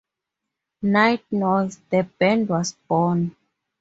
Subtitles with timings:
[0.81, 3.35] Nightnoise, the band, was born.